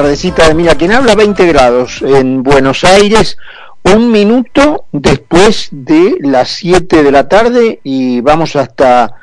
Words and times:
tardecita 0.00 0.48
de 0.48 0.54
Mira 0.54 0.76
quien 0.76 0.92
habla, 0.92 1.14
20 1.14 1.46
grados 1.46 2.00
en 2.00 2.42
Buenos 2.42 2.84
Aires, 2.84 3.36
un 3.82 4.10
minuto 4.10 4.86
después 4.92 5.68
de 5.72 6.16
las 6.20 6.48
7 6.52 7.02
de 7.02 7.12
la 7.12 7.28
tarde 7.28 7.80
y 7.84 8.22
vamos 8.22 8.56
hasta 8.56 9.14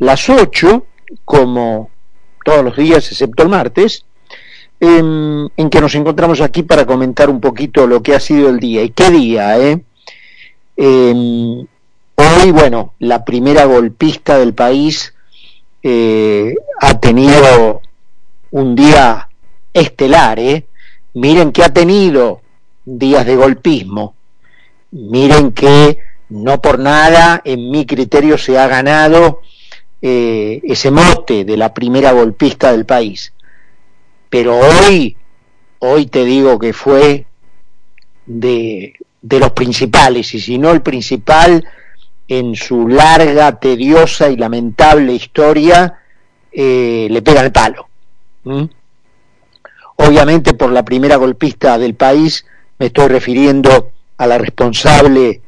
las 0.00 0.28
8, 0.28 0.84
como 1.24 1.90
todos 2.44 2.64
los 2.64 2.76
días, 2.76 3.08
excepto 3.08 3.44
el 3.44 3.50
martes, 3.50 4.04
en, 4.80 5.48
que 5.70 5.80
nos 5.80 5.94
encontramos 5.94 6.40
aquí 6.40 6.64
para 6.64 6.86
comentar 6.86 7.30
un 7.30 7.40
poquito 7.40 7.86
lo 7.86 8.02
que 8.02 8.16
ha 8.16 8.20
sido 8.20 8.48
el 8.48 8.58
día. 8.58 8.82
¿Y 8.82 8.90
qué 8.90 9.10
día, 9.10 9.60
eh? 9.60 9.80
hoy, 10.76 12.50
bueno, 12.50 12.94
la 12.98 13.24
primera 13.24 13.64
golpista 13.66 14.38
del 14.38 14.54
país 14.54 15.14
eh, 15.84 16.52
ha 16.80 16.98
tenido 16.98 17.80
un 18.50 18.74
día 18.74 19.25
estelar, 19.80 20.38
¿eh? 20.38 20.66
Miren 21.14 21.52
que 21.52 21.62
ha 21.62 21.72
tenido 21.72 22.40
días 22.84 23.26
de 23.26 23.36
golpismo, 23.36 24.14
miren 24.90 25.52
que 25.52 25.98
no 26.28 26.60
por 26.60 26.78
nada 26.78 27.40
en 27.44 27.70
mi 27.70 27.86
criterio 27.86 28.38
se 28.38 28.58
ha 28.58 28.66
ganado 28.66 29.40
eh, 30.02 30.60
ese 30.64 30.90
mote 30.90 31.44
de 31.44 31.56
la 31.56 31.72
primera 31.72 32.12
golpista 32.12 32.72
del 32.72 32.84
país. 32.84 33.32
Pero 34.28 34.58
hoy, 34.58 35.16
hoy 35.78 36.06
te 36.06 36.24
digo 36.24 36.58
que 36.58 36.72
fue 36.72 37.26
de, 38.26 38.94
de 39.22 39.38
los 39.38 39.52
principales, 39.52 40.34
y 40.34 40.40
si 40.40 40.58
no 40.58 40.72
el 40.72 40.82
principal, 40.82 41.64
en 42.28 42.56
su 42.56 42.88
larga, 42.88 43.58
tediosa 43.58 44.28
y 44.28 44.36
lamentable 44.36 45.12
historia, 45.12 46.00
eh, 46.50 47.06
le 47.10 47.22
pega 47.22 47.42
el 47.42 47.52
palo. 47.52 47.88
Obviamente 49.96 50.54
por 50.54 50.70
la 50.70 50.84
primera 50.84 51.16
golpista 51.16 51.78
del 51.78 51.94
país 51.94 52.44
me 52.78 52.86
estoy 52.86 53.08
refiriendo 53.08 53.90
a 54.18 54.26
la 54.26 54.38
responsable 54.38 55.40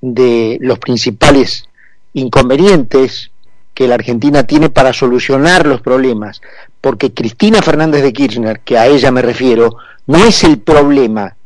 de 0.00 0.58
los 0.60 0.78
principales 0.78 1.68
inconvenientes 2.14 3.30
que 3.74 3.88
la 3.88 3.94
Argentina 3.94 4.44
tiene 4.44 4.70
para 4.70 4.92
solucionar 4.92 5.66
los 5.66 5.80
problemas, 5.80 6.40
porque 6.80 7.12
Cristina 7.12 7.62
Fernández 7.62 8.02
de 8.02 8.12
Kirchner, 8.12 8.60
que 8.60 8.78
a 8.78 8.86
ella 8.86 9.10
me 9.10 9.22
refiero, 9.22 9.76
no 10.06 10.18
es 10.24 10.42
el 10.42 10.58
problema, 10.58 11.36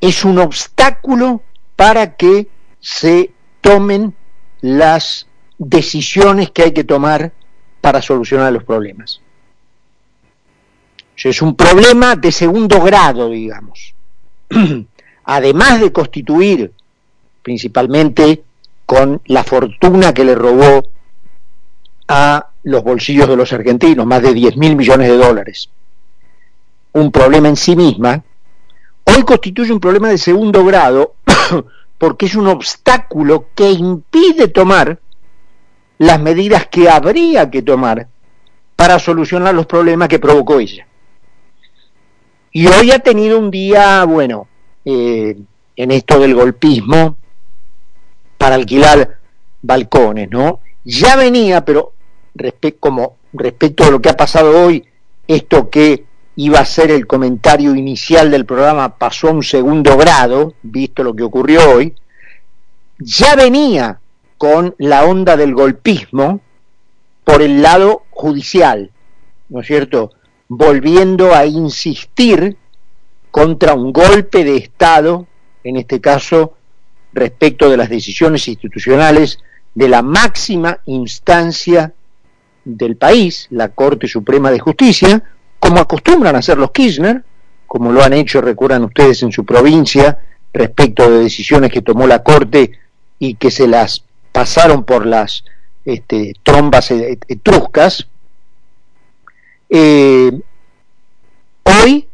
es 0.00 0.24
un 0.24 0.38
obstáculo 0.38 1.42
para 1.74 2.16
que 2.16 2.48
se 2.80 3.30
tomen 3.60 4.14
las 4.60 5.26
decisiones 5.58 6.50
que 6.50 6.64
hay 6.64 6.72
que 6.72 6.84
tomar 6.84 7.32
para 7.80 8.02
solucionar 8.02 8.52
los 8.52 8.64
problemas. 8.64 9.20
Es 11.24 11.42
un 11.42 11.56
problema 11.56 12.14
de 12.14 12.30
segundo 12.30 12.80
grado, 12.80 13.30
digamos. 13.30 13.94
Además 15.24 15.80
de 15.80 15.92
constituir, 15.92 16.72
principalmente 17.42 18.44
con 18.84 19.20
la 19.26 19.42
fortuna 19.42 20.14
que 20.14 20.24
le 20.24 20.34
robó 20.34 20.88
a 22.08 22.46
los 22.62 22.84
bolsillos 22.84 23.28
de 23.28 23.36
los 23.36 23.52
argentinos, 23.52 24.06
más 24.06 24.22
de 24.22 24.34
10 24.34 24.56
mil 24.56 24.76
millones 24.76 25.08
de 25.08 25.16
dólares, 25.16 25.68
un 26.92 27.10
problema 27.10 27.48
en 27.48 27.56
sí 27.56 27.74
misma, 27.74 28.22
hoy 29.04 29.22
constituye 29.24 29.72
un 29.72 29.80
problema 29.80 30.08
de 30.08 30.18
segundo 30.18 30.64
grado 30.64 31.14
porque 31.98 32.26
es 32.26 32.36
un 32.36 32.46
obstáculo 32.46 33.46
que 33.54 33.70
impide 33.72 34.48
tomar 34.48 35.00
las 35.98 36.20
medidas 36.20 36.66
que 36.66 36.88
habría 36.88 37.50
que 37.50 37.62
tomar 37.62 38.06
para 38.76 38.98
solucionar 38.98 39.54
los 39.54 39.66
problemas 39.66 40.08
que 40.08 40.18
provocó 40.18 40.60
ella. 40.60 40.85
Y 42.56 42.68
hoy 42.68 42.90
ha 42.90 43.00
tenido 43.00 43.38
un 43.38 43.50
día, 43.50 44.02
bueno, 44.06 44.48
eh, 44.82 45.36
en 45.76 45.90
esto 45.90 46.18
del 46.18 46.34
golpismo, 46.34 47.18
para 48.38 48.54
alquilar 48.54 49.18
balcones, 49.60 50.30
¿no? 50.30 50.60
Ya 50.82 51.16
venía, 51.16 51.66
pero 51.66 51.92
respecto 52.34 53.84
a 53.84 53.90
lo 53.90 54.00
que 54.00 54.08
ha 54.08 54.16
pasado 54.16 54.64
hoy, 54.64 54.82
esto 55.28 55.68
que 55.68 56.06
iba 56.36 56.58
a 56.58 56.64
ser 56.64 56.90
el 56.90 57.06
comentario 57.06 57.76
inicial 57.76 58.30
del 58.30 58.46
programa 58.46 58.96
pasó 58.96 59.28
a 59.28 59.32
un 59.32 59.42
segundo 59.42 59.94
grado, 59.98 60.54
visto 60.62 61.04
lo 61.04 61.14
que 61.14 61.24
ocurrió 61.24 61.60
hoy, 61.72 61.94
ya 62.98 63.36
venía 63.36 64.00
con 64.38 64.74
la 64.78 65.04
onda 65.04 65.36
del 65.36 65.52
golpismo 65.52 66.40
por 67.22 67.42
el 67.42 67.60
lado 67.60 68.04
judicial, 68.08 68.92
¿no 69.50 69.60
es 69.60 69.66
cierto? 69.66 70.12
Volviendo 70.48 71.34
a 71.34 71.46
insistir 71.46 72.56
contra 73.30 73.74
un 73.74 73.92
golpe 73.92 74.44
de 74.44 74.56
Estado, 74.56 75.26
en 75.64 75.76
este 75.76 76.00
caso 76.00 76.54
respecto 77.12 77.68
de 77.68 77.76
las 77.76 77.88
decisiones 77.88 78.46
institucionales 78.48 79.38
de 79.74 79.88
la 79.88 80.02
máxima 80.02 80.80
instancia 80.86 81.92
del 82.64 82.96
país, 82.96 83.46
la 83.50 83.68
Corte 83.68 84.08
Suprema 84.08 84.50
de 84.50 84.58
Justicia, 84.58 85.22
como 85.58 85.78
acostumbran 85.78 86.34
a 86.36 86.38
hacer 86.38 86.58
los 86.58 86.70
Kirchner, 86.70 87.24
como 87.66 87.92
lo 87.92 88.02
han 88.02 88.12
hecho, 88.12 88.40
recuerdan 88.40 88.84
ustedes, 88.84 89.22
en 89.22 89.32
su 89.32 89.44
provincia, 89.44 90.18
respecto 90.52 91.10
de 91.10 91.24
decisiones 91.24 91.70
que 91.70 91.82
tomó 91.82 92.06
la 92.06 92.22
Corte 92.22 92.72
y 93.18 93.34
que 93.34 93.50
se 93.50 93.66
las 93.66 94.04
pasaron 94.32 94.84
por 94.84 95.06
las 95.06 95.44
este, 95.84 96.34
trombas 96.42 96.90
etruscas, 96.90 98.08
eh, 99.68 100.40
hoy, 101.64 102.08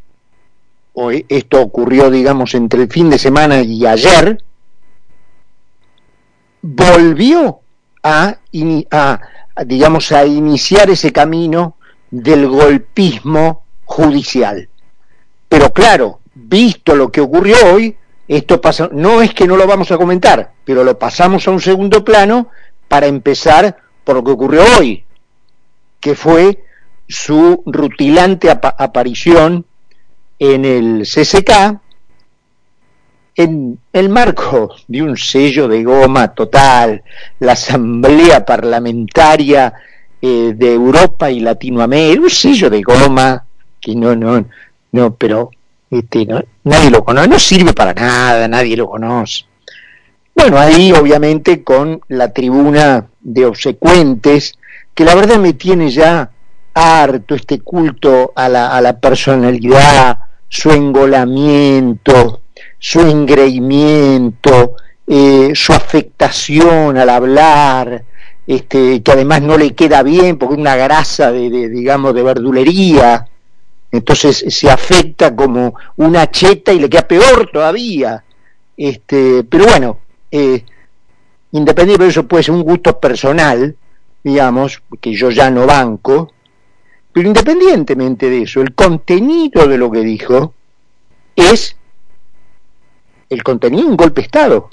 hoy, 0.95 1.27
esto 1.29 1.61
ocurrió, 1.61 2.11
digamos, 2.11 2.55
entre 2.55 2.83
el 2.83 2.89
fin 2.89 3.11
de 3.11 3.19
semana 3.19 3.61
y 3.63 3.87
ayer, 3.87 4.43
volvió 6.63 7.61
a, 8.03 8.39
digamos, 9.67 10.13
a 10.13 10.25
iniciar 10.25 10.91
ese 10.91 11.13
camino 11.13 11.77
del 12.11 12.49
golpismo 12.49 13.65
judicial. 13.85 14.69
Pero 15.49 15.73
claro, 15.73 16.21
visto 16.35 16.95
lo 16.97 17.11
que 17.11 17.21
ocurrió 17.21 17.57
hoy, 17.73 17.97
esto 18.29 18.61
pasa, 18.61 18.89
no 18.93 19.21
es 19.21 19.35
que 19.35 19.47
no 19.47 19.57
lo 19.57 19.67
vamos 19.67 19.91
a 19.91 19.99
comentar, 19.99 20.53
pero 20.65 20.85
lo 20.85 20.99
pasamos 20.99 21.47
a 21.47 21.51
un 21.51 21.61
segundo 21.61 22.05
plano 22.05 22.49
para 22.89 23.07
empezar 23.07 23.77
por 24.05 24.17
lo 24.17 24.25
que 24.25 24.31
ocurrió 24.31 24.63
hoy, 24.79 25.05
que 26.01 26.15
fue 26.15 26.65
su 27.13 27.63
rutilante 27.67 28.51
aparición 28.51 29.65
en 30.39 30.65
el 30.65 31.03
CCK 31.03 31.81
en 33.35 33.79
el 33.93 34.09
marco 34.09 34.75
de 34.89 35.03
un 35.03 35.17
sello 35.17 35.69
de 35.69 35.83
goma 35.83 36.35
total, 36.35 37.03
la 37.41 37.53
Asamblea 37.53 38.45
Parlamentaria 38.45 39.73
eh, 40.21 40.53
de 40.55 40.75
Europa 40.75 41.31
y 41.31 41.41
Latinoamérica, 41.41 42.23
un 42.23 42.31
sello 42.31 42.69
de 42.69 42.83
goma 42.83 43.45
que 43.81 43.95
no, 43.95 44.15
no, 44.15 44.45
no, 44.93 45.15
pero 45.15 45.51
este, 45.91 46.27
no, 46.27 46.43
nadie 46.65 46.91
lo 46.91 47.05
conoce, 47.05 47.29
no 47.29 47.39
sirve 47.39 47.73
para 47.73 47.95
nada, 47.95 48.47
nadie 48.49 48.77
lo 48.77 48.89
conoce. 48.89 49.45
Bueno, 50.35 50.59
ahí 50.59 50.93
obviamente 50.93 51.63
con 51.63 52.01
la 52.09 52.33
tribuna 52.33 53.07
de 53.21 53.47
obsecuentes, 53.47 54.59
que 54.95 55.05
la 55.05 55.15
verdad 55.15 55.39
me 55.39 55.55
tiene 55.55 55.91
ya 55.91 56.32
harto 56.75 57.35
este 57.35 57.61
culto 57.61 58.33
a 58.35 58.49
la, 58.49 58.77
a 58.77 58.81
la 58.81 58.99
personalidad, 58.99 60.19
su 60.49 60.71
engolamiento, 60.71 62.43
su 62.79 63.01
engreimiento, 63.01 64.77
eh, 65.07 65.53
su 65.55 65.73
afectación 65.73 66.97
al 66.99 67.11
hablar, 67.11 68.05
este, 68.47 69.03
que 69.03 69.13
además 69.13 69.43
no 69.43 69.57
le 69.57 69.75
queda 69.75 70.03
bien 70.03 70.37
porque 70.37 70.55
es 70.55 70.61
una 70.61 70.77
grasa 70.77 71.33
de, 71.33 71.69
digamos, 71.69 72.15
de 72.15 72.23
verdulería, 72.23 73.27
entonces 73.91 74.45
se 74.49 74.71
afecta 74.71 75.35
como 75.35 75.75
una 75.97 76.31
cheta 76.31 76.73
y 76.73 76.81
le 76.81 76.89
queda 76.89 77.07
peor 77.07 77.51
todavía. 77.53 78.25
Este, 78.77 79.45
pero 79.45 79.67
bueno, 79.67 79.99
eh, 80.31 80.65
independiente 81.53 82.05
de 82.05 82.11
eso 82.11 82.27
puede 82.27 82.43
ser 82.43 82.55
un 82.55 82.63
gusto 82.63 82.99
personal, 82.99 83.77
digamos, 84.25 84.83
que 85.01 85.13
yo 85.15 85.31
ya 85.31 85.51
no 85.51 85.67
banco, 85.67 86.33
pero 87.13 87.29
independientemente 87.29 88.31
de 88.31 88.43
eso, 88.43 88.61
el 88.61 88.75
contenido 88.75 89.67
de 89.67 89.79
lo 89.79 89.91
que 89.91 90.01
dijo 90.01 90.55
es 91.37 91.77
el 93.29 93.43
contenido 93.43 93.89
un 93.89 93.97
golpe 93.97 94.21
de 94.21 94.27
Estado. 94.27 94.71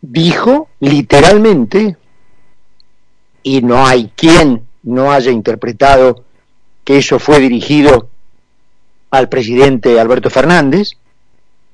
Dijo 0.00 0.68
literalmente, 0.80 1.96
y 3.42 3.62
no 3.62 3.86
hay 3.86 4.10
quien 4.14 4.66
no 4.82 5.10
haya 5.10 5.30
interpretado 5.30 6.24
que 6.84 6.98
eso 6.98 7.18
fue 7.18 7.40
dirigido 7.40 8.08
al 9.10 9.28
presidente 9.28 9.98
Alberto 9.98 10.30
Fernández, 10.30 10.92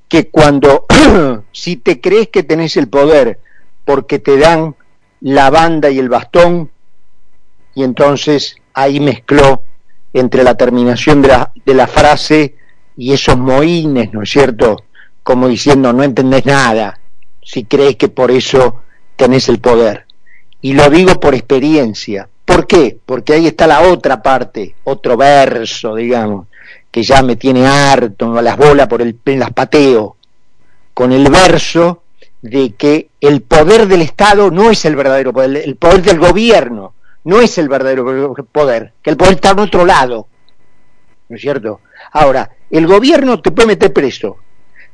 que 0.08 0.28
cuando 0.28 0.86
si 1.52 1.76
te 1.76 2.00
crees 2.00 2.28
que 2.28 2.42
tenés 2.42 2.76
el 2.76 2.88
poder 2.88 3.40
porque 3.84 4.18
te 4.18 4.36
dan 4.38 4.76
la 5.20 5.50
banda 5.50 5.90
y 5.90 5.98
el 5.98 6.08
bastón, 6.08 6.70
y 7.74 7.84
entonces 7.84 8.56
ahí 8.74 9.00
mezcló 9.00 9.62
entre 10.12 10.42
la 10.42 10.54
terminación 10.54 11.22
de 11.22 11.28
la, 11.28 11.52
de 11.64 11.74
la 11.74 11.86
frase 11.86 12.56
y 12.96 13.12
esos 13.12 13.38
mohines, 13.38 14.12
¿no 14.12 14.22
es 14.22 14.30
cierto? 14.30 14.84
Como 15.22 15.48
diciendo, 15.48 15.92
no 15.92 16.02
entendés 16.02 16.44
nada, 16.44 16.98
si 17.42 17.64
crees 17.64 17.96
que 17.96 18.08
por 18.08 18.30
eso 18.30 18.82
tenés 19.16 19.48
el 19.48 19.58
poder. 19.58 20.06
Y 20.60 20.74
lo 20.74 20.90
digo 20.90 21.18
por 21.18 21.34
experiencia. 21.34 22.28
¿Por 22.44 22.66
qué? 22.66 22.98
Porque 23.04 23.34
ahí 23.34 23.46
está 23.46 23.66
la 23.66 23.82
otra 23.82 24.22
parte, 24.22 24.74
otro 24.84 25.16
verso, 25.16 25.94
digamos, 25.94 26.48
que 26.90 27.02
ya 27.02 27.22
me 27.22 27.36
tiene 27.36 27.66
harto, 27.66 28.40
las 28.42 28.56
bolas 28.56 28.88
por 28.88 29.00
el, 29.00 29.18
las 29.24 29.52
pateo, 29.52 30.16
con 30.92 31.12
el 31.12 31.30
verso 31.30 32.02
de 32.42 32.74
que 32.74 33.08
el 33.20 33.42
poder 33.42 33.86
del 33.86 34.02
Estado 34.02 34.50
no 34.50 34.70
es 34.70 34.84
el 34.84 34.96
verdadero 34.96 35.32
poder, 35.32 35.62
el 35.64 35.76
poder 35.76 36.02
del 36.02 36.18
gobierno 36.18 36.94
no 37.24 37.40
es 37.40 37.58
el 37.58 37.68
verdadero 37.68 38.34
poder, 38.50 38.92
que 39.02 39.10
el 39.10 39.16
poder 39.16 39.34
está 39.34 39.50
en 39.50 39.60
otro 39.60 39.84
lado. 39.84 40.26
¿No 41.28 41.36
es 41.36 41.42
cierto? 41.42 41.80
Ahora, 42.12 42.50
el 42.70 42.86
gobierno 42.86 43.40
te 43.40 43.50
puede 43.50 43.68
meter 43.68 43.92
preso, 43.92 44.38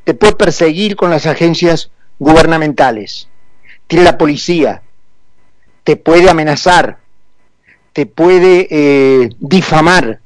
te 0.04 0.14
puede 0.14 0.34
perseguir 0.34 0.96
con 0.96 1.10
las 1.10 1.26
agencias 1.26 1.90
gubernamentales, 2.18 3.28
tiene 3.86 4.04
la 4.04 4.18
policía, 4.18 4.82
te 5.84 5.96
puede 5.96 6.28
amenazar, 6.28 6.98
te 7.92 8.06
puede 8.06 8.68
eh, 8.70 9.30
difamar, 9.38 10.20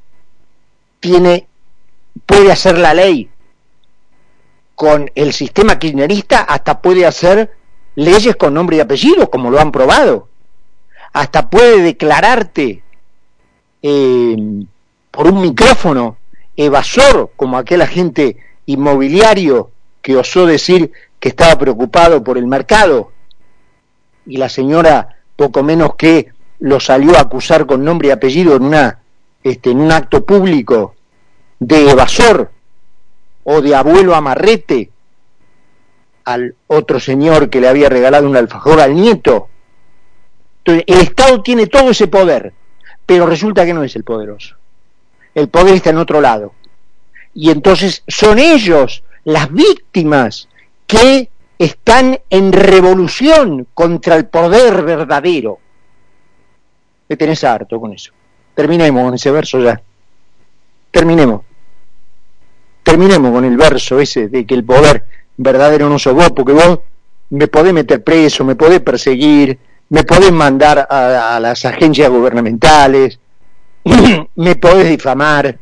tiene, 1.01 1.47
puede 2.27 2.51
hacer 2.51 2.79
la 2.79 2.95
ley. 2.95 3.31
Con 4.75 5.11
el 5.15 5.33
sistema 5.33 5.79
kirchnerista 5.79 6.41
hasta 6.41 6.81
puede 6.81 7.07
hacer 7.07 7.53
leyes 7.95 8.37
con 8.37 8.55
nombre 8.55 8.79
y 8.79 8.81
apellido, 8.81 9.31
como 9.31 9.51
lo 9.51 9.61
han 9.61 9.71
probado. 9.71 10.29
Hasta 11.13 11.51
puede 11.51 11.83
declararte 11.83 12.83
eh, 13.83 14.37
por 15.11 15.27
un 15.27 15.43
micrófono 15.43 16.17
evasor, 16.57 17.33
como 17.37 17.59
aquel 17.59 17.83
agente 17.83 18.37
inmobiliario 18.67 19.71
que 20.01 20.17
osó 20.17 20.47
decir 20.47 20.93
que 21.21 21.29
estaba 21.29 21.59
preocupado 21.59 22.23
por 22.25 22.39
el 22.39 22.47
mercado. 22.47 23.13
Y 24.27 24.37
la 24.37 24.49
señora 24.49 25.17
poco 25.37 25.63
menos 25.63 25.95
que 25.97 26.33
lo 26.59 26.79
salió 26.81 27.17
a 27.17 27.23
acusar 27.23 27.67
con 27.67 27.85
nombre 27.85 28.09
y 28.09 28.11
apellido 28.13 28.55
en, 28.57 28.65
una, 28.65 29.01
este, 29.43 29.71
en 29.71 29.81
un 29.81 29.91
acto 29.91 30.25
público 30.25 30.95
de 31.59 31.91
evasor 31.91 32.51
o 33.45 33.61
de 33.61 33.75
abuelo 33.75 34.15
amarrete 34.15 34.91
al 36.25 36.55
otro 36.69 37.01
señor 37.01 37.51
que 37.51 37.61
le 37.61 37.69
había 37.69 37.89
regalado 37.89 38.29
un 38.29 38.37
alfajor 38.37 38.81
al 38.81 38.95
nieto. 38.95 39.49
Entonces, 40.65 40.85
el 40.87 41.01
Estado 41.01 41.43
tiene 41.43 41.67
todo 41.67 41.91
ese 41.91 42.07
poder, 42.07 42.53
pero 43.05 43.27
resulta 43.27 43.67
que 43.67 43.75
no 43.75 43.83
es 43.83 43.97
el 43.97 44.05
poderoso. 44.05 44.57
El 45.35 45.49
poder 45.49 45.75
está 45.75 45.91
en 45.91 45.99
otro 45.99 46.21
lado. 46.21 46.55
Y 47.35 47.51
entonces 47.51 48.05
son 48.07 48.39
ellos 48.39 49.03
las 49.25 49.51
víctimas 49.53 50.49
que 50.87 51.29
están 51.59 52.21
en 52.31 52.53
revolución 52.53 53.67
contra 53.75 54.17
el 54.17 54.27
poder 54.27 54.83
verdadero. 54.83 55.59
Me 57.09 57.17
tenés 57.17 57.43
harto 57.43 57.81
con 57.81 57.93
eso. 57.93 58.13
Terminemos 58.55 59.03
con 59.05 59.15
ese 59.15 59.31
verso 59.31 59.61
ya. 59.61 59.81
Terminemos. 60.91 61.43
Terminemos 62.83 63.33
con 63.33 63.45
el 63.45 63.57
verso 63.57 63.99
ese 63.99 64.29
de 64.29 64.47
que 64.47 64.55
el 64.55 64.65
poder 64.65 65.05
verdadero 65.37 65.89
no 65.89 65.99
sos 65.99 66.15
vos, 66.15 66.31
porque 66.33 66.53
vos 66.53 66.81
me 67.31 67.49
podés 67.49 67.73
meter 67.73 68.05
preso, 68.05 68.45
me 68.45 68.55
podés 68.55 68.81
perseguir, 68.81 69.59
me 69.93 70.05
podés 70.05 70.33
mandar 70.33 70.87
a, 70.89 71.39
las 71.39 71.67
agencias 71.67 72.09
gubernamentales, 72.09 73.19
me 74.37 74.57
podés 74.57 74.89
difamar, 74.89 75.59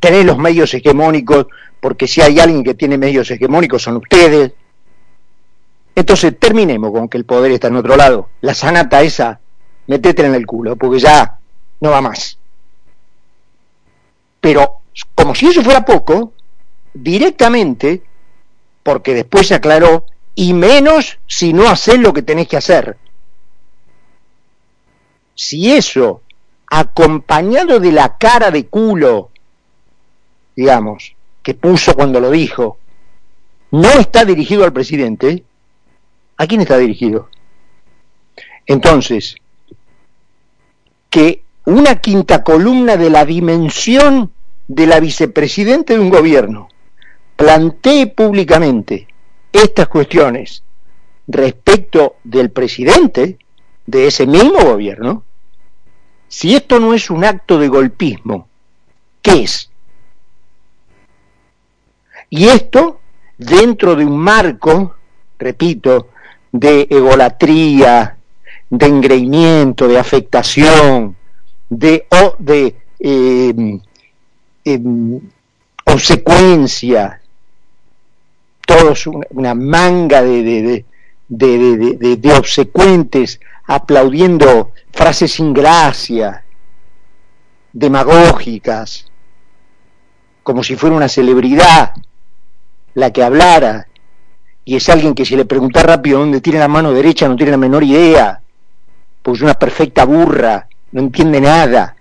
tenés 0.00 0.24
los 0.24 0.36
medios 0.38 0.74
hegemónicos, 0.74 1.46
porque 1.78 2.08
si 2.08 2.20
hay 2.20 2.40
alguien 2.40 2.64
que 2.64 2.74
tiene 2.74 2.98
medios 2.98 3.30
hegemónicos 3.30 3.80
son 3.80 3.98
ustedes, 3.98 4.50
entonces 5.94 6.36
terminemos 6.36 6.90
con 6.90 7.08
que 7.08 7.16
el 7.16 7.26
poder 7.26 7.52
está 7.52 7.68
en 7.68 7.76
otro 7.76 7.96
lado. 7.96 8.28
La 8.40 8.54
sanata 8.54 9.02
esa, 9.02 9.38
metétela 9.86 10.30
en 10.30 10.34
el 10.34 10.44
culo, 10.44 10.74
porque 10.74 10.98
ya 10.98 11.38
no 11.80 11.90
va 11.90 12.00
más. 12.00 12.38
Pero, 14.40 14.80
como 15.14 15.36
si 15.36 15.46
eso 15.46 15.62
fuera 15.62 15.84
poco, 15.84 16.32
directamente, 16.92 18.02
porque 18.82 19.14
después 19.14 19.46
se 19.46 19.54
aclaró, 19.54 20.06
y 20.34 20.54
menos 20.54 21.20
si 21.28 21.52
no 21.52 21.68
haces 21.68 22.00
lo 22.00 22.12
que 22.12 22.22
tenés 22.22 22.48
que 22.48 22.56
hacer. 22.56 22.96
Si 25.38 25.72
eso, 25.72 26.22
acompañado 26.66 27.78
de 27.78 27.92
la 27.92 28.18
cara 28.18 28.50
de 28.50 28.66
culo, 28.66 29.30
digamos, 30.56 31.14
que 31.44 31.54
puso 31.54 31.94
cuando 31.94 32.18
lo 32.18 32.32
dijo, 32.32 32.78
no 33.70 33.88
está 33.92 34.24
dirigido 34.24 34.64
al 34.64 34.72
presidente, 34.72 35.44
¿A 36.38 36.46
quién 36.46 36.60
está 36.60 36.78
dirigido? 36.78 37.28
Entonces, 38.64 39.34
que 41.10 41.42
una 41.64 41.96
quinta 41.96 42.44
columna 42.44 42.96
de 42.96 43.10
la 43.10 43.24
dimensión 43.24 44.30
de 44.68 44.86
la 44.86 45.00
vicepresidente 45.00 45.94
de 45.94 46.00
un 46.00 46.10
gobierno 46.10 46.68
plantee 47.34 48.06
públicamente 48.06 49.08
estas 49.52 49.88
cuestiones 49.88 50.62
respecto 51.26 52.16
del 52.22 52.50
presidente 52.50 53.38
de 53.86 54.06
ese 54.06 54.26
mismo 54.26 54.60
gobierno, 54.60 55.24
si 56.28 56.54
esto 56.54 56.78
no 56.78 56.94
es 56.94 57.10
un 57.10 57.24
acto 57.24 57.58
de 57.58 57.68
golpismo, 57.68 58.48
¿qué 59.22 59.42
es? 59.42 59.70
Y 62.30 62.48
esto 62.48 63.00
dentro 63.38 63.96
de 63.96 64.04
un 64.04 64.18
marco, 64.18 64.96
repito, 65.38 66.08
de 66.52 66.86
egolatría, 66.90 68.16
de 68.70 68.86
engreimiento, 68.86 69.88
de 69.88 69.98
afectación, 69.98 71.16
de, 71.68 72.06
o, 72.10 72.36
de 72.38 72.76
eh, 73.00 73.78
todos 78.66 79.06
una, 79.06 79.54
manga 79.54 80.22
de, 80.22 80.84
de, 81.28 82.16
de, 82.16 82.32
obsecuentes 82.34 83.40
aplaudiendo 83.68 84.72
frases 84.92 85.32
sin 85.32 85.52
gracia, 85.52 86.42
demagógicas, 87.72 89.12
como 90.42 90.64
si 90.64 90.74
fuera 90.74 90.96
una 90.96 91.08
celebridad 91.08 91.92
la 92.94 93.12
que 93.12 93.22
hablara, 93.22 93.86
y 94.64 94.76
es 94.76 94.88
alguien 94.88 95.14
que 95.14 95.26
si 95.26 95.36
le 95.36 95.44
pregunta 95.44 95.82
rápido 95.82 96.18
dónde 96.18 96.40
tiene 96.40 96.58
la 96.58 96.66
mano 96.66 96.92
derecha 96.92 97.28
no 97.28 97.36
tiene 97.36 97.52
la 97.52 97.58
menor 97.58 97.84
idea, 97.84 98.40
pues 99.22 99.36
es 99.38 99.42
una 99.42 99.54
perfecta 99.54 100.04
burra, 100.04 100.66
no 100.92 101.02
entiende 101.02 101.40
nada. 101.40 101.94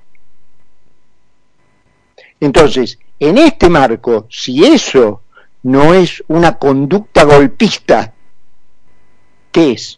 Entonces, 2.39 2.97
en 3.19 3.37
este 3.37 3.69
marco, 3.69 4.25
si 4.29 4.63
eso 4.63 5.23
no 5.63 5.93
es 5.93 6.23
una 6.27 6.57
conducta 6.57 7.25
golpista, 7.25 8.13
¿qué 9.51 9.73
es? 9.73 9.96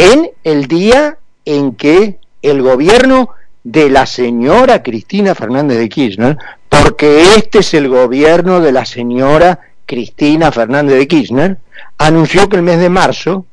En 0.00 0.30
el 0.44 0.68
día 0.68 1.18
en 1.44 1.74
que 1.74 2.20
el 2.40 2.62
gobierno 2.62 3.30
de 3.64 3.90
la 3.90 4.06
señora 4.06 4.80
Cristina 4.80 5.34
Fernández 5.34 5.76
de 5.76 5.88
Kirchner, 5.88 6.38
porque 6.68 7.34
este 7.34 7.58
es 7.58 7.74
el 7.74 7.88
gobierno 7.88 8.60
de 8.60 8.70
la 8.70 8.84
señora 8.84 9.58
Cristina 9.86 10.52
Fernández 10.52 10.98
de 10.98 11.08
Kirchner, 11.08 11.58
anunció 11.98 12.48
que 12.48 12.54
el 12.54 12.62
mes 12.62 12.78
de 12.78 12.88
marzo 12.88 13.44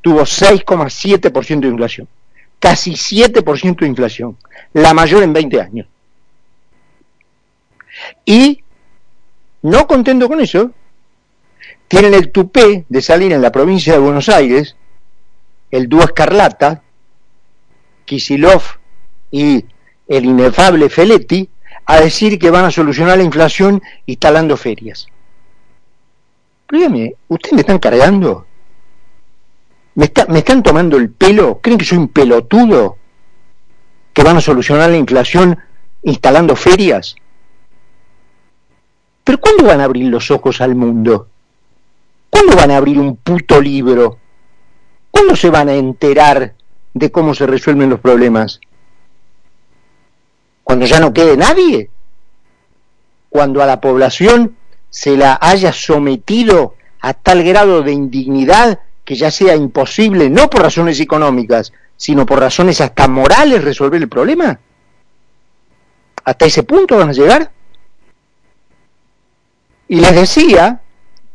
tuvo 0.00 0.22
6,7% 0.22 1.60
de 1.60 1.68
inflación, 1.68 2.08
casi 2.58 2.94
7% 2.94 3.76
de 3.78 3.86
inflación, 3.86 4.36
la 4.72 4.94
mayor 4.94 5.22
en 5.22 5.32
20 5.32 5.60
años. 5.60 5.86
Y, 8.24 8.64
no 9.62 9.86
contento 9.86 10.28
con 10.28 10.40
eso, 10.40 10.72
tienen 11.86 12.14
el 12.14 12.32
tupé 12.32 12.86
de 12.88 13.02
salir 13.02 13.32
en 13.32 13.40
la 13.40 13.52
provincia 13.52 13.92
de 13.92 14.00
Buenos 14.00 14.28
Aires, 14.28 14.74
el 15.72 15.88
dúo 15.88 16.04
Escarlata, 16.04 16.82
Kisilov 18.04 18.62
y 19.30 19.64
el 20.06 20.24
inefable 20.26 20.88
Feletti, 20.88 21.48
a 21.86 22.00
decir 22.00 22.38
que 22.38 22.50
van 22.50 22.66
a 22.66 22.70
solucionar 22.70 23.16
la 23.16 23.24
inflación 23.24 23.82
instalando 24.06 24.56
ferias. 24.56 25.06
Dígame, 26.70 27.14
¿ustedes 27.28 27.54
me 27.54 27.60
están 27.62 27.78
cargando? 27.78 28.46
¿Me, 29.94 30.10
¿Me 30.28 30.38
están 30.38 30.62
tomando 30.62 30.96
el 30.96 31.10
pelo? 31.10 31.58
¿Creen 31.60 31.78
que 31.78 31.84
soy 31.84 31.98
un 31.98 32.08
pelotudo? 32.08 32.98
¿Que 34.12 34.22
van 34.22 34.36
a 34.36 34.40
solucionar 34.40 34.90
la 34.90 34.96
inflación 34.96 35.58
instalando 36.02 36.54
ferias? 36.54 37.16
¿Pero 39.24 39.38
cuándo 39.38 39.64
van 39.64 39.80
a 39.80 39.84
abrir 39.84 40.08
los 40.08 40.30
ojos 40.30 40.60
al 40.60 40.74
mundo? 40.74 41.28
¿Cuándo 42.28 42.56
van 42.56 42.70
a 42.70 42.76
abrir 42.76 42.98
un 42.98 43.16
puto 43.16 43.60
libro? 43.60 44.18
¿Cuándo 45.22 45.36
se 45.36 45.50
van 45.50 45.68
a 45.68 45.74
enterar 45.74 46.54
de 46.94 47.12
cómo 47.12 47.32
se 47.32 47.46
resuelven 47.46 47.90
los 47.90 48.00
problemas? 48.00 48.58
cuando 50.64 50.84
ya 50.84 50.98
no 50.98 51.12
quede 51.12 51.36
nadie, 51.36 51.90
cuando 53.28 53.62
a 53.62 53.66
la 53.66 53.80
población 53.80 54.56
se 54.90 55.16
la 55.16 55.38
haya 55.40 55.72
sometido 55.72 56.74
a 57.00 57.14
tal 57.14 57.44
grado 57.44 57.82
de 57.82 57.92
indignidad 57.92 58.80
que 59.04 59.14
ya 59.14 59.30
sea 59.30 59.54
imposible, 59.54 60.28
no 60.28 60.50
por 60.50 60.62
razones 60.62 60.98
económicas, 60.98 61.72
sino 61.96 62.26
por 62.26 62.40
razones 62.40 62.80
hasta 62.80 63.06
morales 63.06 63.62
resolver 63.62 64.02
el 64.02 64.08
problema? 64.08 64.58
¿Hasta 66.24 66.46
ese 66.46 66.64
punto 66.64 66.98
van 66.98 67.10
a 67.10 67.12
llegar? 67.12 67.52
Y 69.86 70.00
les 70.00 70.14
decía 70.16 70.80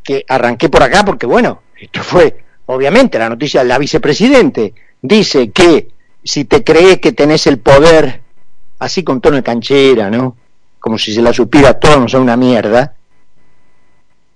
que 0.03 0.25
arranqué 0.27 0.67
por 0.67 0.83
acá 0.83 1.05
porque, 1.05 1.25
bueno, 1.25 1.61
esto 1.79 2.03
fue, 2.03 2.46
obviamente, 2.67 3.19
la 3.19 3.29
noticia 3.29 3.63
la 3.63 3.77
vicepresidente. 3.77 4.73
Dice 5.01 5.51
que 5.51 5.89
si 6.23 6.45
te 6.45 6.63
crees 6.63 6.99
que 6.99 7.11
tenés 7.11 7.47
el 7.47 7.59
poder, 7.59 8.21
así 8.79 9.03
con 9.03 9.21
tono 9.21 9.37
de 9.37 9.43
canchera, 9.43 10.09
¿no? 10.09 10.35
Como 10.79 10.97
si 10.97 11.13
se 11.13 11.21
la 11.21 11.33
supiera 11.33 11.79
todo, 11.79 11.99
no 11.99 12.07
son 12.07 12.21
una 12.21 12.37
mierda. 12.37 12.93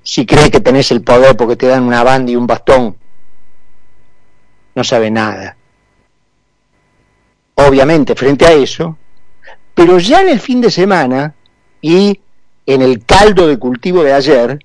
Si 0.04 0.26
crees 0.26 0.50
que 0.50 0.60
tenés 0.60 0.92
el 0.92 1.02
poder 1.02 1.38
porque 1.38 1.56
te 1.56 1.68
dan 1.68 1.84
una 1.84 2.04
banda 2.04 2.32
y 2.32 2.36
un 2.36 2.48
bastón, 2.48 2.96
no 4.74 4.84
sabe 4.84 5.12
nada. 5.12 5.56
Obviamente, 7.56 8.16
frente 8.16 8.46
a 8.46 8.54
eso, 8.54 8.98
pero 9.76 10.00
ya 10.00 10.22
en 10.22 10.30
el 10.30 10.40
fin 10.40 10.62
de 10.62 10.72
semana 10.72 11.36
y 11.82 12.20
en 12.66 12.82
el 12.82 13.06
caldo 13.06 13.48
de 13.48 13.60
cultivo 13.60 14.04
de 14.04 14.14
ayer, 14.14 14.60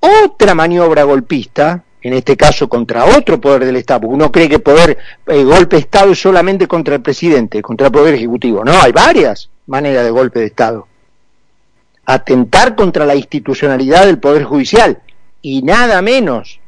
otra 0.00 0.54
maniobra 0.54 1.04
golpista, 1.04 1.84
en 2.04 2.12
este 2.12 2.36
caso 2.36 2.68
contra 2.68 3.06
otro 3.06 3.40
poder 3.40 3.64
del 3.64 3.76
Estado, 3.76 4.02
porque 4.02 4.14
uno 4.14 4.30
cree 4.30 4.46
que 4.46 4.58
poder 4.58 4.98
eh, 5.26 5.42
golpe 5.42 5.76
de 5.76 5.80
Estado 5.80 6.12
es 6.12 6.20
solamente 6.20 6.68
contra 6.68 6.96
el 6.96 7.00
presidente, 7.00 7.62
contra 7.62 7.86
el 7.86 7.92
poder 7.92 8.14
ejecutivo. 8.14 8.62
No, 8.62 8.72
hay 8.72 8.92
varias 8.92 9.48
maneras 9.66 10.04
de 10.04 10.10
golpe 10.10 10.40
de 10.40 10.46
Estado. 10.46 10.86
Atentar 12.04 12.76
contra 12.76 13.06
la 13.06 13.14
institucionalidad 13.14 14.04
del 14.04 14.18
poder 14.18 14.44
judicial 14.44 15.00
y 15.40 15.62
nada 15.62 16.02
menos 16.02 16.60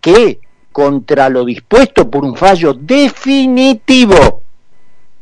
que 0.00 0.40
contra 0.72 1.28
lo 1.28 1.44
dispuesto 1.44 2.10
por 2.10 2.24
un 2.24 2.34
fallo 2.34 2.72
definitivo, 2.72 4.42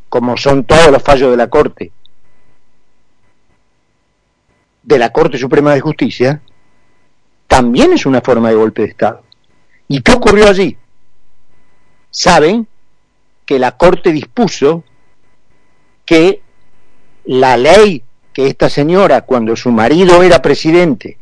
como 0.09 0.37
son 0.37 0.63
todos 0.63 0.93
los 0.93 1.03
fallos 1.03 1.33
de 1.33 1.37
la 1.37 1.51
Corte, 1.51 1.91
de 4.85 4.99
la 4.99 5.11
Corte 5.11 5.39
Suprema 5.39 5.75
de 5.75 5.81
Justicia, 5.81 6.41
también 7.49 7.93
es 7.93 8.07
una 8.07 8.21
forma 8.21 8.51
de 8.51 8.55
golpe 8.55 8.83
de 8.83 8.89
Estado. 8.89 9.25
¿Y 9.93 10.03
qué 10.03 10.13
ocurrió 10.13 10.49
allí? 10.49 10.77
Saben 12.13 12.69
que 13.45 13.59
la 13.59 13.77
Corte 13.77 14.13
dispuso 14.13 14.85
que 16.07 16.43
la 17.25 17.57
ley 17.57 18.05
que 18.33 18.47
esta 18.47 18.71
señora, 18.71 19.23
cuando 19.23 19.57
su 19.57 19.73
marido 19.73 20.23
era 20.23 20.41
presidente 20.43 21.19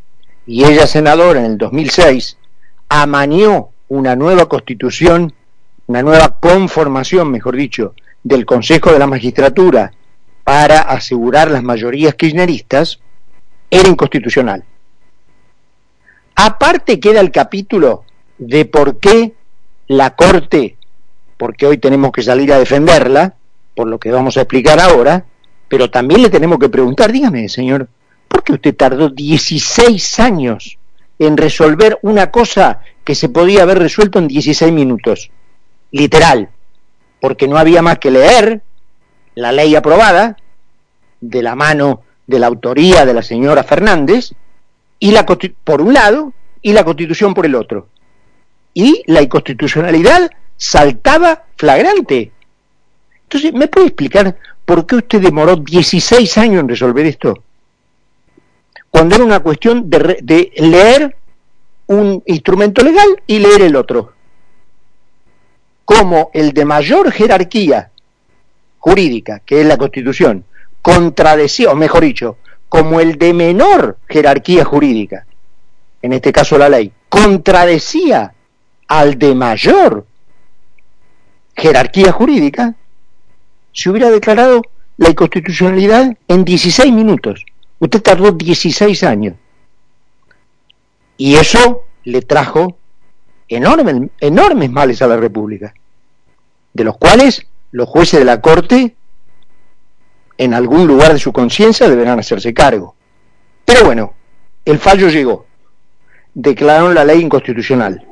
y 0.47 0.67
ella 0.67 0.87
senadora 0.87 1.41
en 1.41 1.47
el 1.47 1.57
2006, 1.57 2.37
amañó 2.91 3.71
una 3.89 4.15
nueva 4.17 4.51
constitución, 4.51 5.33
una 5.87 6.03
nueva 6.03 6.39
conformación, 6.39 7.31
mejor 7.31 7.57
dicho, 7.57 7.95
del 8.23 8.45
Consejo 8.45 8.93
de 8.93 8.99
la 8.99 9.07
Magistratura 9.07 9.95
para 10.45 10.81
asegurar 10.81 11.51
las 11.51 11.63
mayorías 11.63 12.15
kirchneristas, 12.17 13.01
era 13.71 13.89
inconstitucional. 13.89 14.63
Aparte 16.35 17.01
queda 17.01 17.23
el 17.23 17.31
capítulo 17.31 18.05
de 18.39 18.65
por 18.65 18.99
qué 18.99 19.35
la 19.87 20.15
Corte, 20.15 20.77
porque 21.37 21.67
hoy 21.67 21.79
tenemos 21.79 22.13
que 22.13 22.23
salir 22.23 22.53
a 22.53 22.59
defenderla, 22.59 23.35
por 23.75 23.89
lo 23.89 23.99
que 23.99 24.11
vamos 24.11 24.37
a 24.37 24.43
explicar 24.43 24.81
ahora, 24.81 25.25
pero 25.69 25.91
también 25.91 26.23
le 26.23 26.31
tenemos 26.31 26.59
que 26.59 26.69
preguntar, 26.69 27.13
dígame, 27.13 27.49
señor, 27.49 27.89
¿por 28.27 28.43
qué 28.43 28.53
usted 28.53 28.75
tardó 28.75 29.09
16 29.09 30.21
años 30.21 30.79
en 31.19 31.37
resolver 31.37 31.99
una 32.03 32.31
cosa 32.31 32.81
que 33.05 33.15
se 33.15 33.29
podía 33.29 33.63
haber 33.63 33.79
resuelto 33.79 34.19
en 34.19 34.29
16 34.29 34.73
minutos? 34.73 35.31
Literal, 35.91 36.49
porque 37.21 37.49
no 37.49 37.59
había 37.59 37.83
más 37.83 37.99
que 37.99 38.11
leer 38.11 38.63
la 39.35 39.53
ley 39.53 39.75
aprobada 39.75 40.37
de 41.21 41.43
la 41.43 41.55
mano 41.55 42.03
de 42.27 42.39
la 42.39 42.47
autoría 42.47 43.07
de 43.07 43.15
la 43.15 43.23
señora 43.23 43.65
Fernández, 43.65 44.33
y 45.01 45.13
la, 45.13 45.25
por 45.25 45.81
un 45.81 45.95
lado, 45.95 46.33
y 46.61 46.73
la 46.73 46.85
constitución 46.85 47.35
por 47.35 47.47
el 47.47 47.55
otro. 47.55 47.89
Y 48.79 49.03
la 49.07 49.23
inconstitucionalidad 49.23 50.31
saltaba 50.57 51.47
flagrante. 51.57 52.31
Entonces, 53.25 53.53
¿me 53.53 53.67
puede 53.67 53.89
explicar 53.89 54.39
por 54.65 54.87
qué 54.87 54.95
usted 54.95 55.21
demoró 55.21 55.57
16 55.57 56.39
años 56.39 56.61
en 56.61 56.69
resolver 56.69 57.05
esto? 57.05 57.43
Cuando 58.89 59.17
era 59.17 59.25
una 59.25 59.41
cuestión 59.41 59.91
de, 59.91 60.21
de 60.23 60.53
leer 60.59 61.17
un 61.89 62.23
instrumento 62.27 62.85
legal 62.85 63.21
y 63.27 63.41
leer 63.41 63.63
el 63.63 63.75
otro. 63.75 64.13
Como 65.85 66.31
el 66.33 66.53
de 66.53 66.65
mayor 66.65 67.11
jerarquía 67.11 67.91
jurídica, 68.79 69.41
que 69.45 69.61
es 69.61 69.67
la 69.67 69.77
Constitución, 69.77 70.45
contradecía, 70.83 71.73
o 71.73 71.75
mejor 71.75 72.05
dicho, 72.05 72.37
como 72.69 73.01
el 73.01 73.19
de 73.19 73.35
menor 73.35 73.99
jerarquía 74.09 74.65
jurídica, 74.65 75.27
en 76.01 76.13
este 76.13 76.31
caso 76.31 76.57
la 76.57 76.69
ley, 76.69 76.93
contradecía 77.09 78.35
al 78.89 79.19
de 79.19 79.35
mayor 79.35 80.07
jerarquía 81.55 82.13
jurídica, 82.13 82.75
se 83.73 83.91
hubiera 83.91 84.11
declarado 84.11 84.63
la 84.97 85.11
inconstitucionalidad 85.11 86.17
en 86.27 86.45
16 86.45 86.93
minutos. 86.93 87.45
Usted 87.79 88.03
tardó 88.03 88.33
16 88.33 89.03
años. 89.05 89.37
Y 91.17 91.37
eso 91.37 91.85
le 92.05 92.23
trajo 92.23 92.77
enormes, 93.49 94.11
enormes 94.21 94.71
males 94.71 95.03
a 95.03 95.07
la 95.07 95.17
República, 95.17 95.75
de 96.73 96.85
los 96.85 96.97
cuales 96.97 97.47
los 97.71 97.89
jueces 97.89 98.21
de 98.21 98.25
la 98.25 98.41
Corte 98.41 98.95
en 100.39 100.55
algún 100.55 100.87
lugar 100.87 101.13
de 101.13 101.19
su 101.19 101.33
conciencia 101.33 101.89
deberán 101.89 102.19
hacerse 102.19 102.55
cargo. 102.55 102.95
Pero 103.65 103.85
bueno, 103.85 104.15
el 104.65 104.79
fallo 104.79 105.09
llegó. 105.09 105.47
Declararon 106.35 106.95
la 106.95 107.05
ley 107.05 107.21
inconstitucional. 107.21 108.07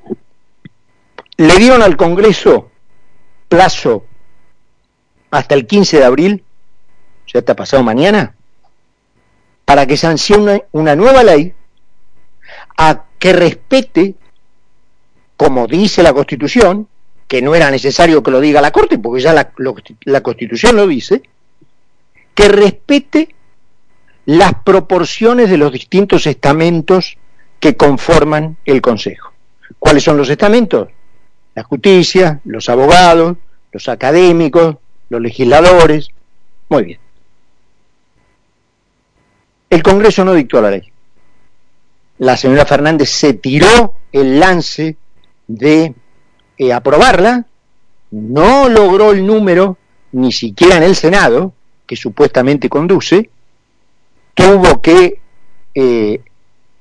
Le 1.39 1.57
dieron 1.57 1.83
al 1.83 1.97
Congreso 1.97 2.71
plazo 3.49 4.05
hasta 5.31 5.55
el 5.55 5.67
15 5.67 5.99
de 5.99 6.05
abril, 6.05 6.45
ya 7.27 7.41
está 7.41 7.55
pasado 7.55 7.83
mañana, 7.83 8.35
para 9.65 9.87
que 9.87 9.97
sancione 9.97 10.65
una 10.73 10.97
nueva 10.97 11.23
ley 11.25 11.53
a 12.79 13.05
que 13.19 13.33
respete, 13.33 14.15
como 15.37 15.67
dice 15.67 16.03
la 16.03 16.13
Constitución, 16.13 16.89
que 17.29 17.43
no 17.43 17.55
era 17.55 17.71
necesario 17.71 18.23
que 18.23 18.31
lo 18.31 18.41
diga 18.41 18.61
la 18.61 18.71
Corte, 18.71 18.99
porque 18.99 19.23
ya 19.23 19.33
la, 19.33 19.53
la 20.05 20.21
Constitución 20.23 20.77
lo 20.77 20.87
dice, 20.87 21.23
que 22.35 22.49
respete 22.49 23.35
las 24.27 24.55
proporciones 24.65 25.51
de 25.51 25.57
los 25.57 25.73
distintos 25.73 26.27
estamentos 26.27 27.19
que 27.61 27.77
conforman 27.77 28.57
el 28.65 28.81
Consejo. 28.81 29.33
¿Cuáles 29.79 30.05
son 30.05 30.17
los 30.17 30.29
estamentos? 30.29 30.89
La 31.57 31.63
justicia, 31.63 32.43
los 32.45 32.69
abogados, 32.69 33.39
los 33.73 33.89
académicos, 33.89 34.77
los 35.09 35.21
legisladores. 35.23 36.11
Muy 36.69 36.85
bien. 36.85 36.99
El 39.71 39.83
Congreso 39.83 40.23
no 40.23 40.35
dictó 40.35 40.61
la 40.61 40.71
ley. 40.71 40.93
La 42.19 42.37
señora 42.37 42.67
Fernández 42.67 43.09
se 43.09 43.33
tiró 43.33 43.95
el 44.13 44.39
lance 44.39 44.97
de 45.47 45.95
eh, 46.59 46.73
aprobarla, 46.75 47.47
no 48.11 48.69
logró 48.69 49.13
el 49.13 49.27
número 49.27 49.79
ni 50.13 50.33
siquiera 50.33 50.77
en 50.77 50.83
el 50.83 50.95
Senado, 50.95 51.55
que 51.87 51.97
supuestamente 51.97 52.69
conduce, 52.69 53.31
tuvo 54.35 54.83
que 54.83 55.21
eh, 55.75 56.21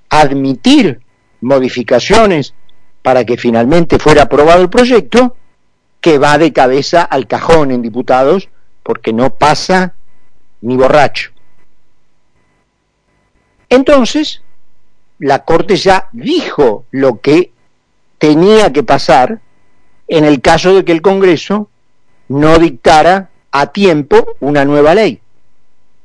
admitir 0.10 1.00
modificaciones 1.40 2.54
para 3.06 3.24
que 3.24 3.38
finalmente 3.38 4.00
fuera 4.00 4.24
aprobado 4.24 4.64
el 4.64 4.70
proyecto, 4.72 5.36
que 6.02 6.18
va 6.18 6.40
de 6.40 6.52
cabeza 6.52 7.04
al 7.04 7.28
cajón 7.28 7.70
en 7.70 7.84
diputados, 7.84 8.50
porque 8.82 9.14
no 9.14 9.36
pasa 9.36 9.94
ni 10.62 10.76
borracho. 10.76 11.30
Entonces, 13.70 14.42
la 15.20 15.46
Corte 15.46 15.76
ya 15.76 16.10
dijo 16.14 16.86
lo 16.90 17.22
que 17.22 17.52
tenía 18.18 18.74
que 18.74 18.82
pasar 18.82 19.40
en 20.08 20.26
el 20.26 20.42
caso 20.42 20.74
de 20.74 20.84
que 20.84 20.92
el 20.92 21.04
Congreso 21.04 21.70
no 22.28 22.58
dictara 22.58 23.30
a 23.52 23.68
tiempo 23.68 24.36
una 24.40 24.66
nueva 24.66 24.96
ley. 24.96 25.22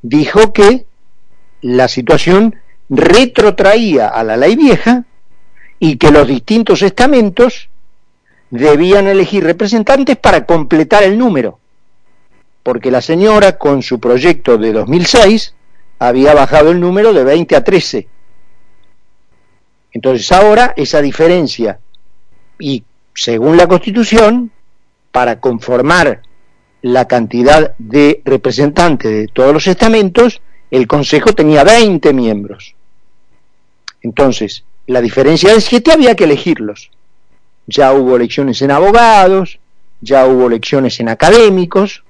Dijo 0.03 0.53
que 0.53 0.85
la 1.61 1.87
situación 1.87 2.57
retrotraía 2.91 4.07
a 4.07 4.23
la 4.23 4.37
ley 4.37 4.55
vieja 4.55 5.05
y 5.83 5.97
que 5.97 6.11
los 6.11 6.27
distintos 6.27 6.83
estamentos 6.83 7.67
debían 8.51 9.07
elegir 9.07 9.43
representantes 9.43 10.15
para 10.15 10.45
completar 10.45 11.03
el 11.03 11.17
número. 11.17 11.57
porque 12.63 12.91
la 12.91 13.01
señora 13.01 13.57
con 13.57 13.81
su 13.81 13.99
proyecto 13.99 14.59
de 14.59 14.71
2006 14.71 15.55
había 15.97 16.35
bajado 16.35 16.69
el 16.69 16.79
número 16.79 17.11
de 17.11 17.23
20 17.23 17.55
a 17.55 17.63
13. 17.63 18.07
Entonces 19.93 20.31
ahora 20.31 20.71
esa 20.77 21.01
diferencia 21.01 21.79
y 22.59 22.83
según 23.15 23.57
la 23.57 23.65
Constitución, 23.65 24.51
para 25.11 25.39
conformar 25.39 26.21
la 26.83 27.07
cantidad 27.07 27.73
de 27.79 28.21
representantes 28.25 29.11
de 29.11 29.27
todos 29.27 29.53
los 29.53 29.65
estamentos, 29.65 30.41
el 30.69 30.85
Consejo 30.85 31.33
tenía 31.33 31.63
20 31.63 32.13
miembros. 32.13 32.75
Entonces, 34.03 34.63
la 34.87 35.01
diferencia 35.01 35.53
de 35.53 35.61
7 35.61 35.91
había 35.91 36.15
que 36.15 36.25
elegirlos. 36.25 36.91
Ya 37.67 37.93
hubo 37.93 38.15
elecciones 38.15 38.61
en 38.61 38.71
abogados, 38.71 39.59
ya 40.01 40.25
hubo 40.25 40.47
elecciones 40.47 40.99
en 40.99 41.09
académicos. 41.09 42.03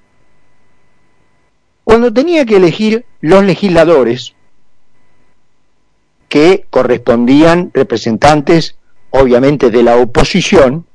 Cuando 1.83 2.11
tenía 2.13 2.45
que 2.45 2.57
elegir 2.57 3.05
los 3.19 3.43
legisladores, 3.43 4.33
que 6.29 6.65
correspondían 6.69 7.71
representantes, 7.73 8.77
obviamente, 9.09 9.69
de 9.69 9.83
la 9.83 9.97
oposición, 9.97 10.85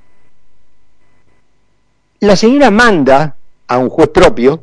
la 2.21 2.37
señora 2.37 2.71
manda 2.71 3.37
a 3.69 3.77
un 3.77 3.91
juez 3.91 4.09
propio, 4.09 4.63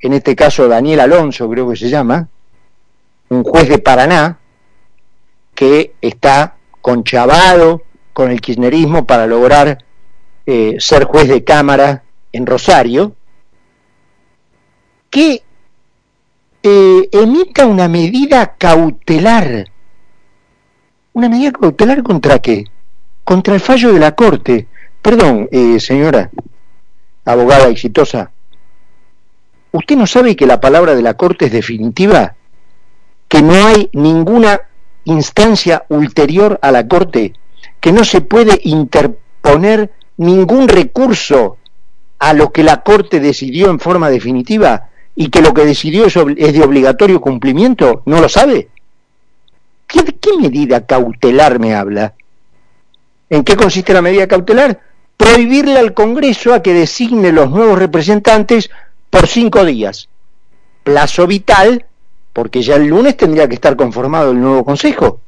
en 0.00 0.14
este 0.14 0.34
caso 0.34 0.66
Daniel 0.66 1.00
Alonso 1.00 1.48
creo 1.48 1.70
que 1.70 1.76
se 1.76 1.88
llama, 1.88 2.28
un 3.28 3.44
juez 3.44 3.68
de 3.68 3.78
Paraná, 3.78 4.40
que 5.54 5.94
está 6.00 6.56
conchavado 6.80 7.82
con 8.12 8.30
el 8.30 8.40
kirchnerismo 8.40 9.06
para 9.06 9.26
lograr 9.26 9.84
eh, 10.46 10.76
ser 10.78 11.04
juez 11.04 11.28
de 11.28 11.44
cámara 11.44 12.02
en 12.32 12.46
Rosario, 12.46 13.14
que 15.10 15.42
eh, 16.62 17.08
emita 17.12 17.66
una 17.66 17.88
medida 17.88 18.54
cautelar. 18.56 19.66
¿Una 21.12 21.28
medida 21.28 21.52
cautelar 21.52 22.02
contra 22.02 22.38
qué? 22.38 22.64
Contra 23.24 23.54
el 23.54 23.60
fallo 23.60 23.92
de 23.92 23.98
la 24.00 24.14
Corte. 24.14 24.66
Perdón, 25.00 25.48
eh, 25.52 25.78
señora, 25.80 26.30
abogada 27.24 27.68
exitosa, 27.68 28.30
¿usted 29.72 29.96
no 29.96 30.06
sabe 30.06 30.36
que 30.36 30.46
la 30.46 30.60
palabra 30.60 30.94
de 30.94 31.02
la 31.02 31.14
Corte 31.14 31.46
es 31.46 31.52
definitiva? 31.52 32.34
¿Que 33.28 33.42
no 33.42 33.54
hay 33.54 33.90
ninguna 33.92 34.60
instancia 35.04 35.84
ulterior 35.88 36.58
a 36.62 36.70
la 36.70 36.86
Corte? 36.86 37.34
¿Que 37.80 37.92
no 37.92 38.04
se 38.04 38.20
puede 38.20 38.60
interponer 38.62 39.90
ningún 40.16 40.68
recurso 40.68 41.56
a 42.18 42.32
lo 42.32 42.52
que 42.52 42.62
la 42.62 42.82
Corte 42.82 43.20
decidió 43.20 43.70
en 43.70 43.80
forma 43.80 44.10
definitiva 44.10 44.88
y 45.14 45.28
que 45.28 45.42
lo 45.42 45.52
que 45.52 45.64
decidió 45.64 46.06
es, 46.06 46.14
de 46.14 46.62
obligatorio 46.62 47.20
cumplimiento? 47.20 48.02
¿No 48.06 48.20
lo 48.20 48.28
sabe? 48.28 48.68
¿Qué, 49.86 50.04
¿Qué 50.04 50.36
medida 50.38 50.86
cautelar 50.86 51.58
me 51.58 51.74
habla? 51.74 52.14
¿En 53.28 53.44
qué 53.44 53.56
consiste 53.56 53.92
la 53.92 54.02
medida 54.02 54.28
cautelar? 54.28 54.80
prohibirle 55.22 55.78
al 55.78 55.94
Congreso 55.94 56.52
a 56.52 56.62
que 56.62 56.74
designe 56.74 57.30
los 57.30 57.48
nuevos 57.48 57.78
representantes 57.78 58.70
por 59.08 59.28
cinco 59.28 59.64
días. 59.64 60.08
Plazo 60.82 61.28
vital, 61.28 61.86
porque 62.32 62.62
ya 62.62 62.76
el 62.76 62.86
lunes 62.86 63.16
tendría 63.16 63.48
que 63.48 63.54
estar 63.54 63.76
conformado 63.76 64.30
el 64.30 64.40
nuevo 64.40 64.64
Consejo. 64.64 65.20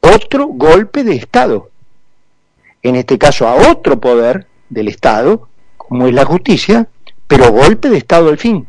Otro 0.00 0.46
golpe 0.46 1.04
de 1.04 1.16
Estado. 1.16 1.70
En 2.82 2.96
este 2.96 3.18
caso 3.18 3.48
a 3.48 3.70
otro 3.70 3.98
poder 3.98 4.46
del 4.68 4.88
Estado, 4.88 5.48
como 5.76 6.06
es 6.06 6.14
la 6.14 6.24
justicia, 6.24 6.88
pero 7.26 7.50
golpe 7.50 7.88
de 7.88 7.98
Estado 7.98 8.28
al 8.28 8.38
fin. 8.38 8.66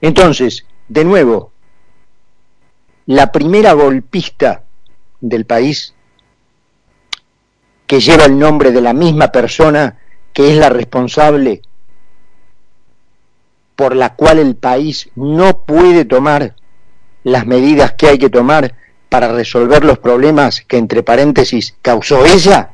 Entonces, 0.00 0.64
de 0.88 1.04
nuevo, 1.04 1.52
la 3.06 3.32
primera 3.32 3.72
golpista 3.72 4.64
del 5.20 5.44
país 5.44 5.94
que 7.86 8.00
lleva 8.00 8.24
el 8.24 8.38
nombre 8.38 8.70
de 8.70 8.80
la 8.80 8.92
misma 8.92 9.28
persona 9.28 9.98
que 10.32 10.50
es 10.50 10.56
la 10.58 10.68
responsable 10.68 11.62
por 13.78 13.94
la 13.94 14.16
cual 14.16 14.40
el 14.40 14.56
país 14.56 15.08
no 15.14 15.60
puede 15.60 16.04
tomar 16.04 16.56
las 17.22 17.46
medidas 17.46 17.92
que 17.92 18.08
hay 18.08 18.18
que 18.18 18.28
tomar 18.28 18.74
para 19.08 19.28
resolver 19.28 19.84
los 19.84 20.00
problemas 20.00 20.62
que, 20.62 20.78
entre 20.78 21.04
paréntesis, 21.04 21.76
causó 21.80 22.26
ella, 22.26 22.72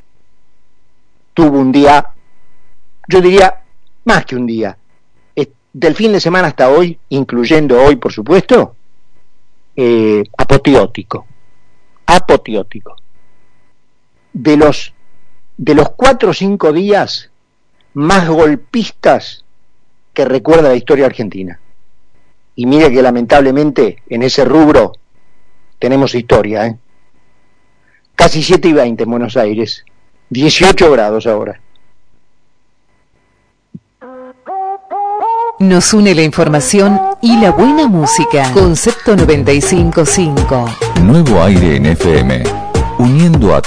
tuvo 1.35 1.59
un 1.59 1.73
día, 1.73 2.07
yo 3.07 3.21
diría, 3.21 3.65
más 4.07 4.25
que 4.25 4.35
un 4.35 4.47
día, 4.47 4.79
del 5.75 5.95
fin 5.95 6.11
de 6.13 6.21
semana 6.21 6.49
hasta 6.49 6.71
hoy, 6.71 6.99
incluyendo 7.11 7.79
hoy, 7.83 7.97
por 7.97 8.11
supuesto, 8.11 8.75
eh, 9.77 10.23
apoteótico, 10.39 11.27
apoteótico. 12.07 12.97
De 14.33 14.57
los 14.57 14.95
de 15.59 15.75
los 15.75 15.91
cuatro 15.91 16.31
o 16.31 16.35
cinco 16.35 16.73
días 16.73 17.31
más 17.93 18.27
golpistas 18.27 19.44
que 20.15 20.25
recuerda 20.25 20.69
la 20.69 20.77
historia 20.77 21.07
argentina. 21.07 21.61
Y 22.57 22.67
mire 22.67 22.91
que 22.91 23.03
lamentablemente 23.03 24.03
en 24.09 24.23
ese 24.23 24.45
rubro 24.45 24.93
tenemos 25.79 26.15
historia. 26.15 26.67
¿eh? 26.67 26.77
Casi 28.15 28.43
7 28.43 28.69
y 28.69 28.73
20 28.73 29.03
en 29.03 29.11
Buenos 29.11 29.37
Aires, 29.37 29.85
18 30.31 30.91
grados 30.91 31.27
ahora. 31.27 31.61
Nos 35.61 35.95
une 35.95 36.15
la 36.15 36.23
información 36.23 37.01
y 37.23 37.41
la 37.41 37.51
buena 37.53 37.87
música. 37.87 38.53
Concepto 38.53 39.17
955. 39.17 40.67
Nuevo 41.03 41.43
aire 41.43 41.77
en 41.77 41.87
FM, 41.87 42.43
uniendo 42.99 43.55
a 43.55 43.63